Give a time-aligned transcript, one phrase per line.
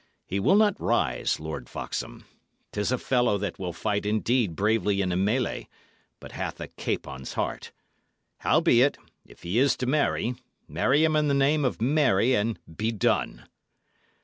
[0.25, 2.25] He will not rise, Lord Foxham.
[2.71, 5.67] 'Tis a fellow that will fight indeed bravely in a mellay,
[6.19, 7.71] but hath a capon's heart.
[8.39, 10.33] Howbeit, if he is to marry,
[10.67, 13.45] marry him in the name of Mary, and be done!"